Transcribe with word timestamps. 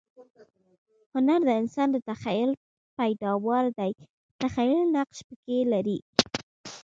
هنر 1.13 1.39
د 1.47 1.51
انسان 1.61 1.87
د 1.91 1.97
تخییل 2.09 2.51
پیداوار 2.97 3.63
دئ. 3.77 3.91
تخییل 4.41 4.79
نقش 4.95 5.17
پکښي 5.27 5.59
لري. 5.73 5.99